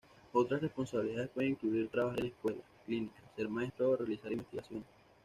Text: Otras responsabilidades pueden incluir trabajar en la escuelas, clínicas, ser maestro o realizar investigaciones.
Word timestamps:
Otras 0.33 0.61
responsabilidades 0.63 1.29
pueden 1.29 1.51
incluir 1.51 1.87
trabajar 1.89 2.17
en 2.17 2.23
la 2.25 2.29
escuelas, 2.31 2.63
clínicas, 2.87 3.21
ser 3.35 3.47
maestro 3.49 3.91
o 3.91 3.97
realizar 3.97 4.31
investigaciones. 4.31 4.87